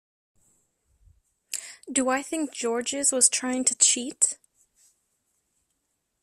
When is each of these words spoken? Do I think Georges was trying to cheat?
Do 1.91 2.09
I 2.09 2.23
think 2.23 2.51
Georges 2.51 3.11
was 3.11 3.29
trying 3.29 3.65
to 3.65 3.75
cheat? 3.75 4.39